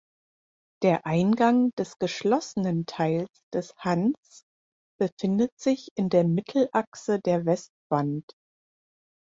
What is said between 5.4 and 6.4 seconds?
sich in der